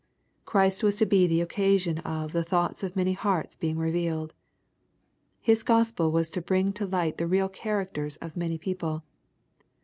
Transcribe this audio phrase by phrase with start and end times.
[0.45, 4.33] Christ was to be the occasion of'• the thoughts of many hearts being revealed."
[5.39, 9.03] His Gospel was to bring to light the real characters of many people.